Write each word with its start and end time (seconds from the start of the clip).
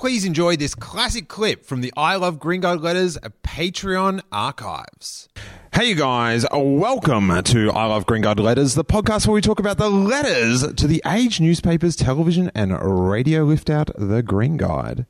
Please 0.00 0.24
enjoy 0.24 0.56
this 0.56 0.74
classic 0.74 1.28
clip 1.28 1.66
from 1.66 1.82
the 1.82 1.92
I 1.94 2.16
Love 2.16 2.38
Green 2.38 2.62
Guide 2.62 2.80
Letters 2.80 3.18
Patreon 3.42 4.22
archives. 4.32 5.28
Hey, 5.74 5.90
you 5.90 5.94
guys, 5.94 6.46
welcome 6.50 7.28
to 7.42 7.70
I 7.70 7.84
Love 7.84 8.06
Green 8.06 8.22
Guide 8.22 8.40
Letters, 8.40 8.76
the 8.76 8.82
podcast 8.82 9.26
where 9.26 9.34
we 9.34 9.42
talk 9.42 9.60
about 9.60 9.76
the 9.76 9.90
letters 9.90 10.72
to 10.72 10.86
the 10.86 11.02
age 11.06 11.38
newspapers, 11.38 11.96
television, 11.96 12.50
and 12.54 12.72
radio 12.80 13.44
lift 13.44 13.68
out 13.68 13.90
the 13.94 14.22
Green 14.22 14.56
Guide. 14.56 15.04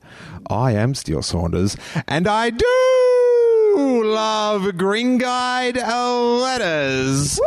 I 0.49 0.73
am 0.73 0.93
Steele 0.93 1.21
Saunders, 1.21 1.77
and 2.05 2.27
I 2.27 2.49
do 2.49 4.03
love 4.03 4.75
Green 4.75 5.17
Guide 5.17 5.77
letters. 5.77 7.39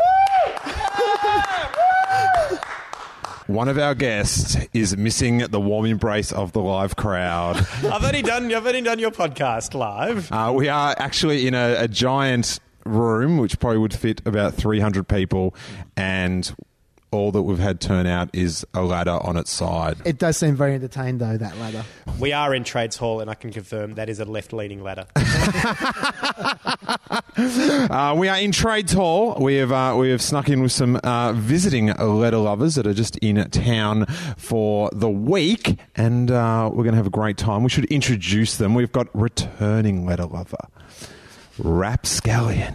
One 3.47 3.69
of 3.69 3.77
our 3.79 3.95
guests 3.95 4.57
is 4.73 4.97
missing 4.97 5.39
the 5.39 5.61
warm 5.61 5.85
embrace 5.85 6.33
of 6.33 6.53
the 6.53 6.61
live 6.61 6.97
crowd. 6.97 7.57
I've 7.85 8.03
only 8.03 8.23
done 8.23 8.53
I've 8.55 8.67
only 8.67 8.81
done 8.81 8.99
your 8.99 9.11
podcast 9.11 9.75
live. 9.75 10.33
Uh, 10.33 10.51
we 10.57 10.69
are 10.69 10.95
actually 10.97 11.47
in 11.47 11.53
a, 11.55 11.75
a 11.81 11.89
giant 11.89 12.59
room, 12.87 13.37
which 13.37 13.59
probably 13.61 13.79
would 13.79 13.93
fit 13.93 14.23
about 14.25 14.55
300 14.55 15.07
people, 15.07 15.55
and 15.95 16.55
all 17.15 17.33
that 17.33 17.43
we've 17.43 17.59
had 17.59 17.81
turn 17.81 18.07
out 18.07 18.29
is 18.33 18.67
a 18.75 18.83
ladder 18.83 19.19
on 19.23 19.37
its 19.37 19.51
side. 19.51 19.97
It 20.05 20.19
does 20.19 20.37
seem 20.37 20.57
very 20.57 20.75
entertained, 20.75 21.21
though, 21.21 21.37
that 21.37 21.57
ladder. 21.59 21.85
We 22.19 22.33
are 22.33 22.55
in 22.55 22.65
Trades 22.65 22.97
Hall, 22.97 23.21
and 23.21 23.31
I 23.31 23.35
can 23.35 23.53
confirm 23.53 23.95
that 23.95 24.09
is 24.09 24.21
a 24.21 24.25
left-leaning 24.25 24.83
ladder. 24.83 25.07
Uh, 27.37 28.15
we 28.17 28.29
are 28.29 28.39
in 28.39 28.53
Trades 28.53 28.93
Hall. 28.93 29.37
We 29.41 29.57
have 29.57 29.73
uh, 29.73 29.97
we 29.99 30.11
have 30.11 30.23
snuck 30.23 30.49
in 30.49 30.63
with 30.63 30.71
some 30.73 30.97
uh, 31.03 31.33
visiting 31.33 31.87
letter 31.89 32.37
lovers 32.37 32.77
that 32.77 32.87
are 32.87 32.95
just 32.95 33.17
in 33.19 33.49
town 33.51 34.07
for 34.37 34.89
the 34.93 35.11
week, 35.11 35.77
and 35.97 36.31
uh, 36.31 36.71
we're 36.73 36.85
going 36.85 36.93
to 36.93 36.97
have 36.97 37.07
a 37.09 37.11
great 37.11 37.37
time. 37.37 37.65
We 37.65 37.71
should 37.71 37.87
introduce 37.87 38.57
them. 38.57 38.75
We've 38.75 38.93
got 38.93 39.09
returning 39.15 40.07
letter 40.07 40.27
lover, 40.27 40.69
Rapscallion. 41.59 42.75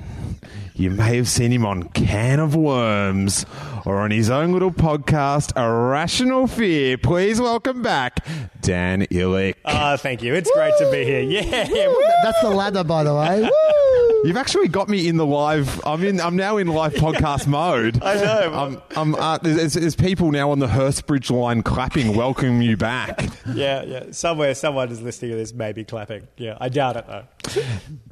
You 0.76 0.92
may 0.92 1.18
have 1.18 1.28
seen 1.28 1.52
him 1.52 1.66
on 1.66 1.84
Can 1.90 2.40
of 2.40 2.56
Worms 2.56 3.46
or 3.86 4.00
on 4.00 4.12
his 4.12 4.30
own 4.30 4.54
little 4.54 4.72
podcast, 4.72 5.52
A 5.58 5.70
Rational 5.90 6.48
Fear. 6.48 6.98
Please 7.00 7.42
welcome 7.42 7.82
back 7.82 8.26
Dan 8.62 9.02
Ilic. 9.08 9.56
Oh, 9.66 9.98
thank 9.98 10.24
you. 10.24 10.34
It's 10.34 10.50
great 10.52 10.74
to 10.80 10.90
be 10.90 11.04
here. 11.04 11.20
Yeah, 11.20 11.68
yeah. 11.70 11.94
That's 12.24 12.42
the 12.42 12.52
ladder, 12.52 12.86
by 12.86 13.04
the 13.04 13.14
way. 13.14 13.42
Woo! 13.52 14.22
You've 14.24 14.38
actually 14.38 14.70
got 14.70 14.88
me 14.88 15.08
in 15.10 15.18
the 15.18 15.26
live. 15.26 15.82
I'm 15.86 16.02
in. 16.04 16.22
I'm 16.22 16.38
now 16.38 16.56
in 16.56 16.68
live 16.68 16.94
podcast 16.96 17.46
mode. 17.46 18.02
I 18.02 18.16
know. 18.16 18.54
I'm. 18.54 18.82
I'm 18.98 19.16
uh, 19.16 19.38
there's, 19.40 19.74
there's 19.74 19.96
people 19.98 20.32
now 20.32 20.52
on 20.52 20.60
the 20.60 20.68
Hurstbridge 20.68 21.30
line 21.30 21.62
clapping, 21.64 22.16
welcome 22.16 22.62
you 22.62 22.78
back. 22.78 23.30
Yeah, 23.54 23.84
yeah. 23.84 24.04
Somewhere, 24.12 24.56
someone 24.56 24.90
is 24.92 25.02
listening 25.02 25.32
to 25.32 25.38
this, 25.38 25.54
maybe 25.54 25.84
clapping. 25.84 26.28
Yeah, 26.38 26.58
I 26.62 26.70
doubt 26.70 26.96
it 26.98 27.06
though. 27.08 27.26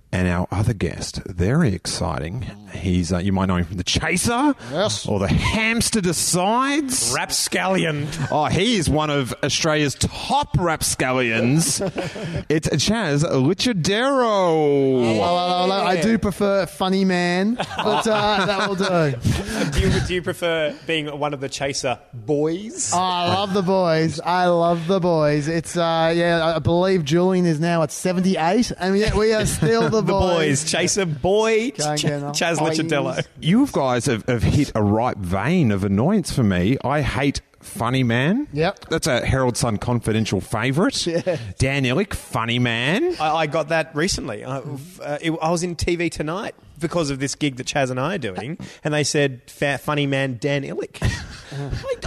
And 0.09 0.27
our 0.30 0.47
other 0.52 0.73
guest, 0.73 1.22
very 1.25 1.73
exciting. 1.73 2.45
He's. 2.72 3.11
Uh, 3.11 3.17
you 3.17 3.33
might 3.33 3.47
know 3.47 3.58
him 3.58 3.66
from 3.66 3.75
the 3.77 3.83
Chaser, 3.83 4.55
Yes. 4.72 5.05
or 5.05 5.19
the 5.19 5.27
Hamster 5.27 6.00
Decides. 6.00 7.11
Rapscallion. 7.13 8.08
Oh, 8.31 8.45
he 8.45 8.78
is 8.78 8.89
one 8.89 9.09
of 9.09 9.33
Australia's 9.44 9.95
top 9.95 10.58
rapscallions. 10.58 11.81
it's 12.50 12.69
Chaz 12.69 13.23
Licciardello. 13.25 15.02
Hello, 15.02 15.25
hello, 15.28 15.61
hello. 15.63 15.85
I 15.85 16.02
do 16.18 16.22
prefer 16.22 16.66
funny 16.66 17.06
man, 17.06 17.56
but 17.56 18.08
uh, 18.08 18.46
that 18.46 18.68
will 18.68 18.76
do. 18.76 19.72
do, 19.72 19.80
you, 19.80 20.00
do 20.02 20.14
you 20.16 20.22
prefer 20.22 20.76
being 20.86 21.08
one 21.20 21.34
of 21.34 21.40
the 21.40 21.50
Chaser 21.50 22.00
boys? 22.14 22.92
Oh, 22.94 22.98
I 22.98 23.28
love 23.28 23.54
the 23.54 23.62
boys. 23.62 24.20
I 24.20 24.48
love 24.48 24.88
the 24.88 25.00
boys. 25.00 25.48
It's 25.48 25.78
uh, 25.78 26.14
yeah. 26.16 26.56
I 26.56 26.59
believe 26.59 27.06
Julian 27.06 27.46
is 27.46 27.59
now 27.59 27.84
at 27.84 27.92
seventy 27.92 28.38
eight, 28.38 28.72
and 28.80 28.98
yet 28.98 29.16
we 29.16 29.34
are 29.34 29.46
still 29.46 29.84
the, 29.90 30.02
the 30.02 30.14
boys. 30.14 30.70
Chaser 30.70 31.06
boy. 31.06 31.72
Ch- 31.72 31.78
Chaz 31.78 32.58
boys. 32.59 33.28
You 33.40 33.68
guys 33.68 34.06
have, 34.06 34.26
have 34.28 34.44
hit 34.44 34.72
a 34.75 34.84
ripe 34.84 35.18
vein 35.18 35.72
of 35.72 35.84
annoyance 35.84 36.31
for 36.31 36.44
me. 36.44 36.78
I 36.84 37.02
hate 37.02 37.41
Funny 37.67 38.03
Man. 38.03 38.47
Yep. 38.53 38.89
That's 38.89 39.07
a 39.07 39.25
Herald 39.25 39.57
Sun 39.57 39.78
confidential 39.78 40.41
favourite. 40.41 41.05
Yeah. 41.17 41.38
Dan 41.57 41.83
Ilic, 41.83 42.13
Funny 42.13 42.59
Man. 42.59 43.16
I, 43.19 43.35
I 43.35 43.47
got 43.47 43.69
that 43.69 43.95
recently. 43.95 44.44
I, 44.44 44.57
uh, 44.57 45.17
it, 45.22 45.31
I 45.41 45.51
was 45.51 45.63
in 45.63 45.75
TV 45.75 46.11
tonight 46.11 46.53
because 46.80 47.10
of 47.10 47.20
this 47.20 47.36
gig 47.36 47.58
that 47.58 47.68
Chaz 47.68 47.90
and 47.90 48.00
I 48.00 48.16
are 48.16 48.20
doing, 48.20 48.58
and 48.84 48.94
they 48.94 49.04
said 49.04 49.42
funny 49.50 50.06
man 50.08 50.38
Dan 50.40 50.64
Ilic. 50.64 51.02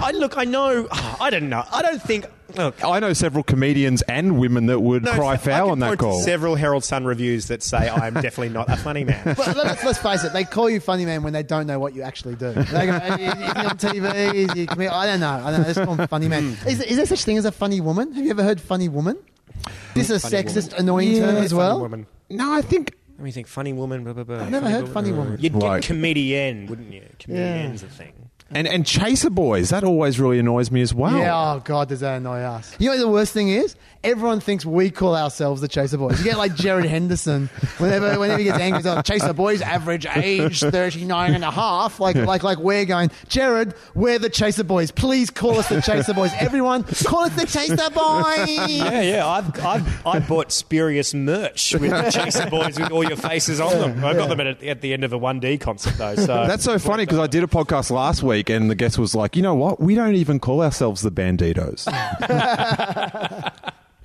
I, 0.00 0.08
I 0.08 0.10
look, 0.12 0.36
I 0.36 0.44
know, 0.44 0.86
I 0.92 1.30
don't 1.30 1.48
know, 1.48 1.64
I 1.72 1.82
don't 1.82 2.00
think. 2.02 2.26
Look, 2.56 2.84
I 2.84 2.98
know 2.98 3.12
several 3.12 3.44
comedians 3.44 4.02
and 4.02 4.38
women 4.38 4.66
that 4.66 4.80
would 4.80 5.04
no, 5.04 5.12
cry 5.12 5.34
I 5.34 5.36
foul 5.36 5.66
can 5.66 5.70
on 5.72 5.78
that 5.78 5.86
point 5.86 6.00
to 6.00 6.04
call. 6.04 6.20
Several 6.20 6.56
Herald 6.56 6.82
Sun 6.82 7.04
reviews 7.04 7.46
that 7.46 7.62
say 7.62 7.88
I 7.88 8.08
am 8.08 8.14
definitely 8.14 8.48
not 8.48 8.68
a 8.68 8.76
funny 8.76 9.04
man. 9.04 9.22
But 9.36 9.56
let's, 9.56 9.84
let's 9.84 9.98
face 9.98 10.24
it, 10.24 10.32
they 10.32 10.42
call 10.44 10.68
you 10.68 10.80
funny 10.80 11.04
man 11.04 11.22
when 11.22 11.32
they 11.32 11.44
don't 11.44 11.66
know 11.68 11.78
what 11.78 11.94
you 11.94 12.02
actually 12.02 12.34
do. 12.34 12.52
They 12.52 12.86
go, 12.86 12.96
"Is 12.96 13.16
he 13.16 13.26
on 13.28 13.78
TV? 13.78 14.34
Is 14.34 14.52
he, 14.52 14.66
comedian?" 14.66 14.92
I 14.92 15.06
don't 15.06 15.20
know. 15.20 15.30
I 15.44 15.50
don't 15.52 15.76
know. 15.76 15.82
Let's 15.96 16.10
funny 16.10 16.26
man. 16.28 16.54
Hmm. 16.54 16.68
Is, 16.68 16.80
is 16.82 16.96
there 16.96 17.06
such 17.06 17.24
thing 17.24 17.38
as 17.38 17.44
a 17.44 17.52
funny 17.52 17.80
woman? 17.80 18.12
Have 18.14 18.24
you 18.24 18.30
ever 18.30 18.42
heard 18.42 18.60
funny 18.60 18.88
woman? 18.88 19.16
Hmm. 19.16 19.72
This 19.94 20.10
is 20.10 20.24
a 20.24 20.28
Funny 20.28 20.42
sexist, 20.42 20.72
annoying 20.78 21.18
term 21.20 21.36
as 21.36 21.52
well. 21.54 21.80
woman. 21.80 22.06
no, 22.30 22.52
I 22.52 22.62
think 22.62 22.96
Let 23.20 23.24
me 23.26 23.32
think. 23.32 23.48
Funny 23.48 23.74
woman. 23.74 24.02
Blah, 24.02 24.14
blah, 24.14 24.24
blah. 24.24 24.40
I've 24.40 24.50
never 24.50 24.70
heard 24.70 24.88
funny 24.88 25.12
woman. 25.12 25.36
You'd 25.38 25.52
Like- 25.52 25.82
get 25.82 25.88
comedian, 25.88 26.66
wouldn't 26.68 26.90
you? 26.90 27.04
Comedian's 27.18 27.82
a 27.82 27.86
thing. 27.86 28.29
And 28.52 28.66
and 28.66 28.84
Chaser 28.84 29.30
Boys 29.30 29.70
that 29.70 29.84
always 29.84 30.18
really 30.18 30.40
annoys 30.40 30.70
me 30.72 30.80
as 30.80 30.92
well. 30.92 31.16
Yeah, 31.16 31.54
oh 31.54 31.60
god, 31.60 31.88
does 31.88 32.00
that 32.00 32.16
annoy 32.16 32.40
us? 32.40 32.74
You 32.78 32.86
know 32.86 32.92
what 32.96 33.00
the 33.00 33.08
worst 33.08 33.32
thing 33.32 33.48
is? 33.48 33.76
Everyone 34.02 34.40
thinks 34.40 34.64
we 34.64 34.90
call 34.90 35.14
ourselves 35.14 35.60
the 35.60 35.68
Chaser 35.68 35.98
Boys. 35.98 36.18
You 36.18 36.24
get 36.24 36.38
like 36.38 36.54
Gerard 36.54 36.86
Henderson 36.86 37.48
whenever 37.78 38.18
whenever 38.18 38.38
he 38.38 38.44
gets 38.44 38.58
angry, 38.58 38.78
he's 38.78 38.86
like, 38.86 39.04
Chaser 39.04 39.32
Boys 39.34 39.60
average 39.62 40.04
age 40.06 40.60
39 40.60 41.34
and 41.34 41.44
a 41.44 41.50
half. 41.50 42.00
Like 42.00 42.16
like 42.16 42.42
like 42.42 42.58
we're 42.58 42.86
going, 42.86 43.10
Gerard, 43.28 43.74
we're 43.94 44.18
the 44.18 44.30
Chaser 44.30 44.64
Boys. 44.64 44.90
Please 44.90 45.30
call 45.30 45.58
us 45.58 45.68
the 45.68 45.80
Chaser 45.80 46.14
Boys. 46.14 46.32
Everyone, 46.38 46.82
call 47.04 47.20
us 47.20 47.36
the 47.36 47.46
Chaser 47.46 47.76
Boys. 47.90 48.70
Yeah, 48.70 49.02
yeah. 49.02 49.26
I've, 49.26 49.64
I've 49.64 50.06
I 50.06 50.18
bought 50.18 50.50
spurious 50.50 51.14
merch 51.14 51.74
with 51.74 51.90
the 51.90 52.10
Chaser 52.10 52.50
Boys 52.50 52.80
with 52.80 52.90
all 52.90 53.04
your 53.04 53.16
faces 53.16 53.60
on 53.60 53.78
them. 53.78 54.04
I 54.04 54.14
got 54.14 54.28
them 54.28 54.40
at, 54.40 54.60
at 54.64 54.80
the 54.80 54.92
end 54.92 55.04
of 55.04 55.12
a 55.12 55.18
one 55.18 55.38
D 55.38 55.56
concert 55.56 55.94
though. 55.98 56.16
So 56.16 56.46
That's 56.48 56.64
so 56.64 56.78
funny 56.80 57.04
because 57.04 57.18
I 57.18 57.26
did 57.28 57.44
a 57.44 57.46
podcast 57.46 57.90
last 57.92 58.22
week 58.22 58.39
and 58.48 58.70
the 58.70 58.74
guest 58.74 58.98
was 58.98 59.14
like, 59.14 59.36
you 59.36 59.42
know 59.42 59.54
what? 59.54 59.80
We 59.80 59.94
don't 59.94 60.14
even 60.14 60.38
call 60.40 60.62
ourselves 60.62 61.02
the 61.02 61.10
Banditos. 61.10 61.86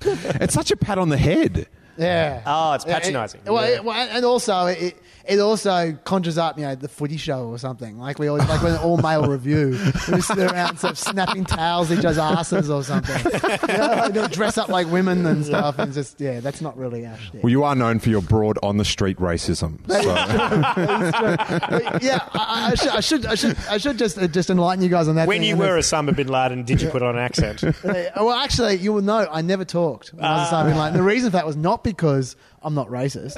it's 0.02 0.54
such 0.54 0.70
a 0.70 0.76
pat 0.76 0.98
on 0.98 1.08
the 1.08 1.16
head. 1.16 1.66
Yeah. 1.96 2.42
Oh, 2.44 2.74
it's 2.74 2.84
Yeah, 2.84 2.96
it- 2.96 3.02
patronising. 3.04 3.40
well, 3.46 3.66
Yeah. 3.68 3.76
it- 3.76 3.84
well, 3.84 4.08
and 4.10 4.24
also 4.24 4.66
it, 4.66 4.96
it 5.28 5.38
also 5.40 5.92
conjures 6.04 6.38
up, 6.38 6.58
you 6.58 6.64
know, 6.64 6.74
the 6.74 6.88
footy 6.88 7.16
show 7.16 7.48
or 7.48 7.58
something. 7.58 7.98
Like 7.98 8.18
we 8.18 8.28
always 8.28 8.48
like 8.48 8.62
when 8.62 8.72
an 8.72 8.78
all 8.78 8.96
male 8.98 9.22
revue, 9.28 9.70
we 10.12 10.20
sit 10.20 10.38
around 10.38 10.78
sort 10.78 10.92
of 10.92 10.98
snapping 10.98 11.44
towels 11.44 11.90
at 11.90 11.98
each 11.98 12.04
other's 12.04 12.18
asses 12.18 12.70
or 12.70 12.82
something. 12.82 13.16
You 13.66 13.78
know, 13.78 13.86
like, 13.88 14.12
they'll 14.12 14.28
dress 14.28 14.58
up 14.58 14.68
like 14.68 14.86
women 14.88 15.24
and 15.26 15.44
stuff, 15.44 15.78
and 15.78 15.92
just 15.92 16.20
yeah, 16.20 16.40
that's 16.40 16.60
not 16.60 16.76
really 16.76 17.06
our 17.06 17.18
shit. 17.18 17.42
Well, 17.42 17.50
you 17.50 17.64
are 17.64 17.74
known 17.74 17.98
for 17.98 18.10
your 18.10 18.22
broad 18.22 18.58
on 18.62 18.76
the 18.76 18.84
street 18.84 19.16
racism. 19.18 19.78
So. 19.96 20.02
But, 20.04 22.02
yeah, 22.02 22.20
I, 22.32 22.70
I, 22.72 22.74
should, 22.74 22.90
I 22.90 23.00
should 23.00 23.26
I 23.26 23.34
should 23.34 23.56
I 23.70 23.78
should 23.78 23.98
just 23.98 24.18
uh, 24.18 24.26
just 24.26 24.50
enlighten 24.50 24.82
you 24.82 24.90
guys 24.90 25.08
on 25.08 25.16
that. 25.16 25.26
when 25.26 25.38
thing. 25.38 25.48
you 25.48 25.54
And 25.54 25.60
were 25.60 25.78
Osama 25.78 26.14
bin 26.14 26.28
Laden, 26.28 26.64
did 26.64 26.80
you 26.82 26.90
put 26.90 27.02
on 27.02 27.16
an 27.16 27.22
accent? 27.22 27.64
Uh, 27.64 27.72
well, 28.16 28.32
actually, 28.32 28.76
you 28.76 28.92
will 28.92 29.02
know 29.02 29.26
I 29.30 29.42
never 29.42 29.64
talked. 29.64 30.12
When 30.12 30.24
I 30.24 30.38
was 30.38 30.50
Osama 30.50 30.68
bin 30.68 30.78
Laden. 30.78 30.94
The 30.94 31.02
reason 31.02 31.30
for 31.30 31.36
that 31.36 31.46
was 31.46 31.56
not 31.56 31.82
because 31.82 32.36
I'm 32.62 32.74
not 32.74 32.88
racist. 32.88 33.36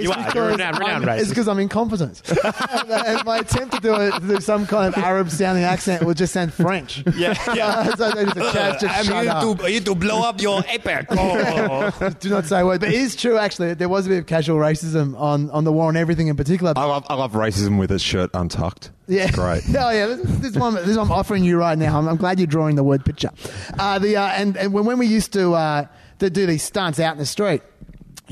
you 0.00 0.10
are. 0.10 0.30
You're 0.34 0.48
a 0.48 0.52
renowned, 0.52 0.78
renowned 1.00 1.10
I'm- 1.10 1.18
It's 1.20 1.28
because 1.28 1.48
I'm 1.48 1.58
incompetent. 1.58 2.22
and, 2.28 2.90
and 2.90 3.24
my 3.24 3.38
attempt 3.38 3.74
to 3.74 3.80
do, 3.80 3.94
a, 3.94 4.10
to 4.12 4.20
do 4.20 4.40
some 4.40 4.66
kind 4.66 4.94
of 4.94 5.02
Arab 5.02 5.30
sounding 5.30 5.64
accent 5.64 6.04
would 6.04 6.16
just 6.16 6.32
sound 6.32 6.52
French. 6.52 7.02
Yeah, 7.16 7.34
yeah. 7.54 7.94
so 7.96 8.10
they 8.12 8.24
just, 8.24 8.36
Chaz, 8.36 8.80
just 8.80 8.84
I'm 8.98 9.04
shut 9.04 9.22
here 9.22 9.32
up. 9.32 9.58
to, 9.58 9.66
here 9.66 9.80
to 9.80 9.94
blow 9.94 10.22
up 10.22 10.40
your 10.40 10.62
epic. 10.68 11.06
Oh. 11.10 11.90
Do 12.20 12.30
not 12.30 12.46
say 12.46 12.60
a 12.60 12.66
word. 12.66 12.80
But 12.80 12.90
it 12.90 12.94
is 12.96 13.16
true, 13.16 13.38
actually. 13.38 13.74
There 13.74 13.88
was 13.88 14.06
a 14.06 14.08
bit 14.10 14.18
of 14.18 14.26
casual 14.26 14.58
racism 14.58 15.18
on, 15.18 15.50
on 15.50 15.64
the 15.64 15.72
War 15.72 15.88
on 15.88 15.96
Everything 15.96 16.28
in 16.28 16.36
particular. 16.36 16.72
I 16.76 16.84
love 16.84 17.04
I 17.08 17.14
love 17.14 17.32
racism 17.32 17.78
with 17.78 17.90
its 17.92 18.02
shirt 18.02 18.30
untucked. 18.34 18.90
Yeah, 19.08 19.24
It's 19.24 19.34
great. 19.36 19.62
oh 19.68 19.90
yeah, 19.90 20.06
this, 20.06 20.20
this 20.38 20.56
one, 20.56 20.74
this 20.74 20.96
one 20.96 21.06
I'm 21.06 21.12
offering 21.12 21.44
you 21.44 21.58
right 21.58 21.76
now. 21.76 21.98
I'm, 21.98 22.08
I'm 22.08 22.16
glad 22.16 22.38
you're 22.38 22.46
drawing 22.46 22.76
the 22.76 22.84
word 22.84 23.04
picture. 23.04 23.30
Uh, 23.78 23.98
the 23.98 24.16
uh, 24.16 24.26
and 24.28 24.56
and 24.56 24.72
when, 24.72 24.84
when 24.84 24.98
we 24.98 25.06
used 25.06 25.32
to 25.34 25.54
uh, 25.54 25.86
to 26.20 26.30
do 26.30 26.46
these 26.46 26.62
stunts 26.62 27.00
out 27.00 27.12
in 27.12 27.18
the 27.18 27.26
street, 27.26 27.62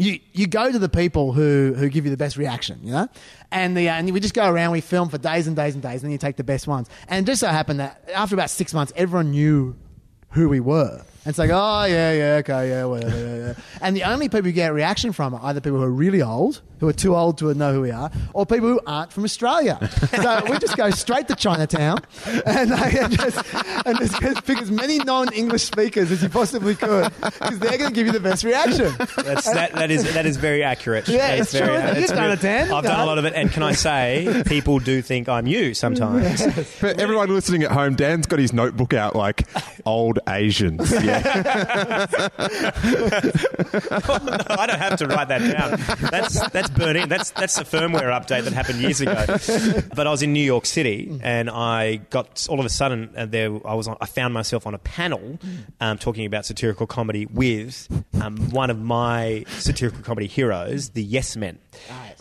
you 0.00 0.18
you 0.32 0.46
go 0.46 0.72
to 0.72 0.78
the 0.78 0.88
people 0.88 1.32
who 1.32 1.74
who 1.76 1.88
give 1.88 2.04
you 2.04 2.10
the 2.10 2.16
best 2.16 2.36
reaction, 2.36 2.80
you 2.82 2.92
know, 2.92 3.08
and 3.50 3.76
the 3.76 3.88
uh, 3.88 3.94
and 3.94 4.10
we 4.12 4.20
just 4.20 4.34
go 4.34 4.48
around, 4.48 4.72
we 4.72 4.80
film 4.80 5.08
for 5.08 5.18
days 5.18 5.46
and 5.46 5.54
days 5.54 5.74
and 5.74 5.82
days, 5.82 6.02
and 6.02 6.04
then 6.04 6.12
you 6.12 6.18
take 6.18 6.36
the 6.36 6.44
best 6.44 6.66
ones. 6.66 6.88
And 7.08 7.26
it 7.26 7.30
just 7.30 7.40
so 7.40 7.48
happened 7.48 7.80
that 7.80 8.08
after 8.14 8.34
about 8.34 8.50
six 8.50 8.72
months, 8.72 8.92
everyone 8.96 9.30
knew 9.30 9.76
who 10.30 10.48
we 10.48 10.60
were. 10.60 11.02
And 11.22 11.32
it's 11.32 11.38
like, 11.38 11.50
oh, 11.52 11.84
yeah, 11.84 12.12
yeah, 12.12 12.34
okay, 12.36 12.70
yeah, 12.70 12.84
whatever. 12.86 13.14
Yeah, 13.16 13.46
yeah. 13.48 13.54
And 13.82 13.94
the 13.94 14.04
only 14.04 14.28
people 14.30 14.44
who 14.44 14.52
get 14.52 14.70
a 14.70 14.72
reaction 14.72 15.12
from 15.12 15.34
are 15.34 15.40
either 15.44 15.60
people 15.60 15.78
who 15.78 15.84
are 15.84 15.90
really 15.90 16.22
old, 16.22 16.62
who 16.78 16.88
are 16.88 16.94
too 16.94 17.14
old 17.14 17.36
to 17.38 17.52
know 17.52 17.74
who 17.74 17.82
we 17.82 17.90
are, 17.90 18.10
or 18.32 18.46
people 18.46 18.68
who 18.68 18.80
aren't 18.86 19.12
from 19.12 19.24
Australia. 19.24 19.78
so 20.16 20.42
we 20.48 20.58
just 20.58 20.78
go 20.78 20.88
straight 20.88 21.28
to 21.28 21.34
Chinatown 21.36 21.98
and, 22.46 22.70
like, 22.70 22.94
and 22.94 23.18
just, 23.18 23.54
and 23.84 23.98
just, 23.98 24.18
just 24.18 24.46
pick 24.46 24.62
as 24.62 24.70
many 24.70 24.96
non 25.00 25.30
English 25.34 25.64
speakers 25.64 26.10
as 26.10 26.22
you 26.22 26.30
possibly 26.30 26.74
could 26.74 27.12
because 27.20 27.58
they're 27.58 27.76
going 27.76 27.90
to 27.90 27.94
give 27.94 28.06
you 28.06 28.12
the 28.12 28.20
best 28.20 28.42
reaction. 28.42 28.90
That's, 29.16 29.44
that, 29.52 29.72
that 29.74 29.90
is 29.90 30.14
that 30.14 30.24
is 30.24 30.38
very 30.38 30.62
accurate. 30.62 31.06
Yeah, 31.06 31.36
That's 31.36 31.52
it's 31.52 31.62
true. 31.62 31.66
very, 31.66 32.00
You've 32.00 32.08
done 32.08 32.30
it, 32.30 32.40
Dan. 32.40 32.72
I've 32.72 32.84
done 32.84 33.00
a 33.00 33.04
lot 33.04 33.18
of 33.18 33.26
it, 33.26 33.34
and 33.34 33.52
can 33.52 33.62
I 33.62 33.72
say, 33.72 34.42
people 34.46 34.78
do 34.78 35.02
think 35.02 35.28
I'm 35.28 35.46
you 35.46 35.74
sometimes. 35.74 36.42
For 36.76 36.86
everyone 36.88 37.28
listening 37.28 37.62
at 37.62 37.72
home, 37.72 37.94
Dan's 37.94 38.26
got 38.26 38.38
his 38.38 38.54
notebook 38.54 38.94
out 38.94 39.14
like 39.14 39.46
old 39.84 40.18
Asians. 40.26 40.90
Yeah. 41.09 41.09
I 44.50 44.66
don't 44.66 44.78
have 44.78 44.98
to 44.98 45.06
write 45.06 45.28
that 45.28 45.38
down. 45.38 46.10
That's 46.10 46.48
that's 46.50 46.70
burnt 46.70 46.96
in. 46.96 47.08
That's 47.08 47.30
that's 47.30 47.58
a 47.58 47.64
firmware 47.64 48.10
update 48.10 48.44
that 48.44 48.52
happened 48.52 48.80
years 48.80 49.00
ago. 49.00 49.24
But 49.94 50.06
I 50.06 50.10
was 50.10 50.22
in 50.22 50.32
New 50.32 50.42
York 50.42 50.66
City, 50.66 51.18
and 51.22 51.50
I 51.50 51.96
got 51.96 52.46
all 52.48 52.60
of 52.60 52.66
a 52.66 52.70
sudden 52.70 53.10
uh, 53.16 53.26
there. 53.26 53.50
I 53.66 53.74
was 53.74 53.88
on, 53.88 53.96
I 54.00 54.06
found 54.06 54.34
myself 54.34 54.66
on 54.66 54.74
a 54.74 54.78
panel 54.78 55.38
um, 55.80 55.98
talking 55.98 56.26
about 56.26 56.46
satirical 56.46 56.86
comedy 56.86 57.26
with 57.26 57.88
um, 58.20 58.36
one 58.50 58.70
of 58.70 58.80
my 58.80 59.44
satirical 59.58 60.02
comedy 60.02 60.26
heroes, 60.26 60.90
the 60.90 61.02
Yes 61.02 61.36
Men. 61.36 61.58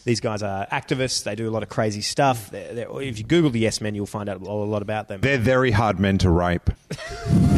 These 0.05 0.21
guys 0.21 0.43
are 0.43 0.65
activists. 0.67 1.23
They 1.23 1.35
do 1.35 1.49
a 1.49 1.51
lot 1.51 1.63
of 1.63 1.69
crazy 1.69 2.01
stuff. 2.01 2.51
They're, 2.51 2.73
they're, 2.73 3.01
if 3.01 3.17
you 3.17 3.25
Google 3.25 3.49
the 3.49 3.59
Yes 3.59 3.81
Men, 3.81 3.95
you'll 3.95 4.05
find 4.05 4.29
out 4.29 4.41
a 4.41 4.43
lot 4.43 4.81
about 4.81 5.07
them. 5.07 5.21
They're 5.21 5.37
very 5.37 5.71
hard 5.71 5.99
men 5.99 6.17
to 6.19 6.29
rape. 6.29 6.69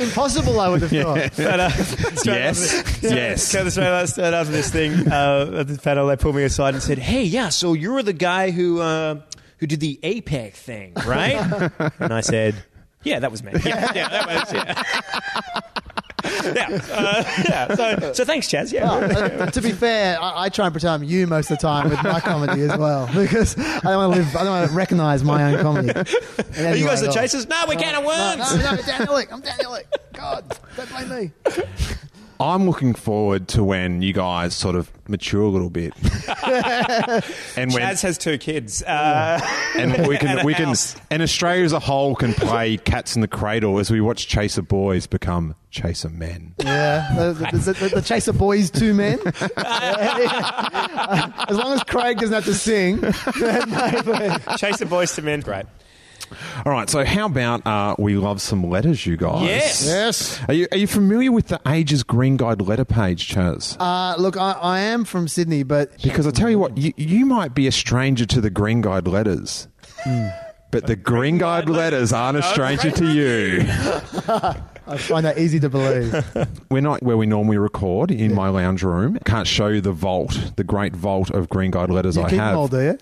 Impossible, 0.00 0.60
I 0.60 0.68
would 0.68 0.82
have 0.82 0.90
thought. 0.90 1.30
But, 1.36 1.60
uh, 1.60 1.68
straight 2.14 2.26
Yes. 2.26 2.74
after 2.74 3.00
this- 3.00 3.12
Yes. 3.12 3.42
Straight 3.42 3.70
straight 3.72 4.08
straight 4.08 4.34
after 4.34 4.52
this 4.52 4.70
thing, 4.70 5.10
uh, 5.10 5.56
at 5.60 5.68
the 5.68 5.78
panel, 5.82 6.06
they 6.06 6.16
pulled 6.16 6.36
me 6.36 6.44
aside 6.44 6.74
and 6.74 6.82
said, 6.82 6.98
"Hey, 6.98 7.22
yeah, 7.24 7.48
so 7.48 7.72
you're 7.74 8.02
the 8.02 8.12
guy 8.12 8.50
who 8.50 8.80
uh, 8.80 9.16
who 9.58 9.66
did 9.66 9.80
the 9.80 9.98
APEC 10.02 10.52
thing, 10.54 10.92
right?" 11.06 11.34
and 12.00 12.12
I 12.12 12.20
said, 12.20 12.54
"Yeah, 13.02 13.18
that 13.20 13.30
was 13.30 13.42
me. 13.42 13.52
Yeah, 13.64 13.90
yeah 13.94 14.08
that 14.08 14.26
was 14.26 14.52
yeah." 14.52 15.60
yeah, 16.54 16.80
uh, 16.90 17.24
yeah. 17.48 17.74
So, 17.74 18.12
so 18.12 18.24
thanks, 18.24 18.48
Chaz. 18.48 18.72
Yeah, 18.72 18.90
Uh, 18.92 19.46
to 19.50 19.60
be 19.60 19.72
fair, 19.72 20.20
I, 20.20 20.44
I 20.44 20.48
try 20.48 20.66
and 20.66 20.72
pretend 20.74 20.92
I'm 20.92 21.02
you 21.08 21.26
most 21.26 21.50
of 21.50 21.58
the 21.58 21.62
time 21.62 21.90
with 21.90 22.02
my 22.02 22.20
comedy 22.20 22.62
as 22.62 22.76
well 22.76 23.06
because 23.14 23.58
I 23.58 23.80
don't 23.80 23.96
want 23.96 24.14
to 24.14 24.20
live. 24.20 24.36
I 24.36 24.44
don't 24.44 24.52
want 24.52 24.70
to 24.70 24.76
recognise 24.76 25.24
my 25.24 25.54
own 25.54 25.62
comedy. 25.62 25.88
in 25.90 26.66
are 26.66 26.76
you 26.76 26.86
guys 26.86 27.00
the 27.00 27.12
chasers? 27.12 27.48
No, 27.48 27.64
we're 27.68 27.76
can 27.76 27.94
of 27.94 28.04
worms. 28.04 28.56
no, 28.56 28.70
no, 28.72 28.82
Daniel 28.82 29.14
Ilic. 29.14 29.32
I'm 29.32 29.40
Daniel. 29.40 29.78
God, 30.12 30.58
don't 30.76 30.90
blame 30.90 31.08
me. 31.08 31.30
I'm 32.42 32.66
looking 32.66 32.94
forward 32.94 33.46
to 33.48 33.62
when 33.62 34.02
you 34.02 34.12
guys 34.12 34.54
sort 34.54 34.74
of 34.74 34.90
mature 35.08 35.42
a 35.42 35.48
little 35.48 35.70
bit, 35.70 35.94
and 36.44 37.72
when 37.72 37.82
Chaz 37.82 38.02
has 38.02 38.18
two 38.18 38.36
kids. 38.36 38.82
Uh, 38.82 39.40
and 39.78 40.08
we 40.08 40.18
can 40.18 40.38
a 40.40 40.44
we 40.44 40.52
can 40.52 40.66
house. 40.66 40.96
and 41.08 41.22
Australia 41.22 41.64
as 41.64 41.72
a 41.72 41.78
whole 41.78 42.16
can 42.16 42.34
play 42.34 42.78
cats 42.78 43.14
in 43.14 43.20
the 43.20 43.28
cradle 43.28 43.78
as 43.78 43.92
we 43.92 44.00
watch 44.00 44.26
Chaser 44.26 44.62
boys 44.62 45.06
become 45.06 45.54
Chaser 45.70 46.08
men. 46.08 46.54
Yeah, 46.58 47.08
the, 47.16 47.32
the, 47.32 47.72
the, 47.72 47.88
the 47.96 48.02
Chaser 48.02 48.32
Boys, 48.32 48.70
two 48.70 48.92
men. 48.92 49.20
as 49.26 49.40
long 51.56 51.74
as 51.74 51.84
Craig 51.84 52.18
doesn't 52.18 52.34
have 52.34 52.44
to 52.44 52.54
sing, 52.54 53.00
then 53.38 53.70
maybe. 53.70 54.34
Chaser 54.58 54.86
boys 54.86 55.14
to 55.14 55.22
men. 55.22 55.40
Great. 55.40 55.66
All 56.64 56.72
right, 56.72 56.88
so 56.88 57.04
how 57.04 57.26
about 57.26 57.66
uh, 57.66 57.94
we 57.98 58.16
love 58.16 58.40
some 58.40 58.68
letters, 58.68 59.06
you 59.06 59.16
guys? 59.16 59.42
Yes. 59.46 59.86
Yes. 59.86 60.40
Are 60.48 60.54
you 60.54 60.66
are 60.72 60.78
you 60.78 60.86
familiar 60.86 61.32
with 61.32 61.48
the 61.48 61.60
Ages 61.66 62.02
Green 62.02 62.36
Guide 62.36 62.60
letter 62.60 62.84
page, 62.84 63.28
Chaz? 63.28 63.76
Uh, 63.80 64.16
look, 64.20 64.36
I, 64.36 64.52
I 64.52 64.80
am 64.80 65.04
from 65.04 65.28
Sydney, 65.28 65.62
but 65.62 65.90
Because 66.02 66.26
I 66.26 66.30
tell 66.30 66.50
you 66.50 66.58
what, 66.58 66.76
you, 66.78 66.92
you 66.96 67.26
might 67.26 67.54
be 67.54 67.66
a 67.66 67.72
stranger 67.72 68.26
to 68.26 68.40
the 68.40 68.50
Green 68.50 68.80
Guide 68.80 69.06
letters. 69.06 69.68
But 70.70 70.86
the 70.86 70.96
Green 70.96 71.36
Guide 71.38 71.68
letters 71.68 72.12
aren't 72.14 72.38
a 72.38 72.42
stranger 72.42 72.90
to 72.90 73.12
you. 73.12 73.64
I 74.84 74.96
find 74.96 75.24
that 75.26 75.38
easy 75.38 75.60
to 75.60 75.68
believe. 75.68 76.14
We're 76.70 76.80
not 76.82 77.02
where 77.02 77.16
we 77.16 77.26
normally 77.26 77.58
record 77.58 78.10
in 78.10 78.34
my 78.34 78.48
lounge 78.48 78.82
room. 78.82 79.18
Can't 79.24 79.46
show 79.46 79.68
you 79.68 79.80
the 79.80 79.92
vault, 79.92 80.52
the 80.56 80.64
great 80.64 80.96
vault 80.96 81.30
of 81.30 81.48
Green 81.48 81.70
Guide 81.70 81.90
letters 81.90 82.16
You 82.16 82.22
I 82.22 82.30
keep 82.30 82.38
them 82.38 82.56
all, 82.56 82.68
have. 82.68 82.70
do 82.70 82.82
you? 82.82 82.98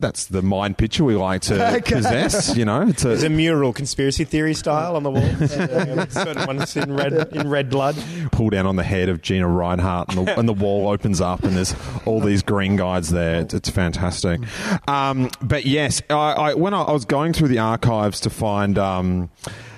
That's 0.00 0.26
the 0.26 0.42
mind 0.42 0.76
picture 0.76 1.04
we 1.04 1.14
like 1.14 1.42
to 1.42 1.76
Okay. 1.76 1.94
possess. 1.96 2.56
You 2.56 2.64
know, 2.64 2.82
it's 2.82 3.04
There's 3.04 3.22
a 3.22 3.26
a 3.26 3.30
mural, 3.30 3.72
conspiracy 3.72 4.24
theory 4.24 4.52
style, 4.54 4.96
on 4.96 5.02
the 5.02 5.10
wall. 5.10 5.30
Certain 6.10 6.46
ones 6.46 6.76
in 6.76 6.92
red, 6.94 7.12
in 7.32 7.48
red 7.48 7.70
blood. 7.70 7.96
pull 8.32 8.50
down 8.50 8.66
on 8.66 8.76
the 8.76 8.82
head 8.82 9.08
of 9.08 9.22
Gina 9.22 9.46
Rinehart, 9.46 10.14
and 10.14 10.26
the, 10.26 10.38
and 10.38 10.48
the 10.48 10.52
wall 10.52 10.88
opens 10.88 11.20
up, 11.20 11.42
and 11.44 11.56
there's 11.56 11.74
all 12.04 12.20
these 12.20 12.42
green 12.42 12.76
guides 12.76 13.10
there. 13.10 13.40
It's, 13.42 13.54
it's 13.54 13.70
fantastic. 13.70 14.40
Um, 14.88 15.30
but 15.40 15.64
yes, 15.64 16.02
I, 16.10 16.14
I, 16.14 16.54
when 16.54 16.74
I, 16.74 16.82
I 16.82 16.92
was 16.92 17.04
going 17.04 17.32
through 17.32 17.48
the 17.48 17.58
archives 17.60 18.20
to 18.20 18.30
find. 18.30 18.78
Um, 18.78 19.30